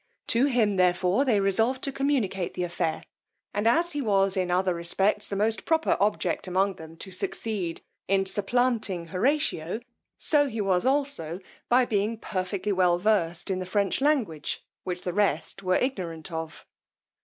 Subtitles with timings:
[0.29, 3.03] To him, therefore, they resolved to communicate the affair;
[3.53, 7.81] and as he was in other respects the most proper object among them to succeed
[8.07, 9.79] in supplanting Horatio,
[10.17, 15.13] so he was also by being perfectly well versed in the French language, which the
[15.13, 16.65] rest were ignorant of.